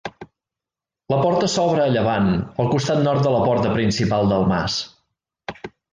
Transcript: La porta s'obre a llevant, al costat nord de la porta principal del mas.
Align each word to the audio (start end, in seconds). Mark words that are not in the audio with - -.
La 1.13 1.19
porta 1.25 1.49
s'obre 1.55 1.83
a 1.83 1.93
llevant, 1.95 2.31
al 2.63 2.71
costat 2.73 3.03
nord 3.09 3.27
de 3.27 3.35
la 3.37 3.45
porta 3.51 3.75
principal 3.79 4.33
del 4.33 4.49
mas. 4.55 4.79